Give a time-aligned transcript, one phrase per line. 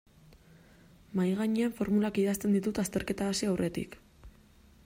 [1.19, 3.99] Mahaigainean formulak idazten ditut azterketa hasi aurretik.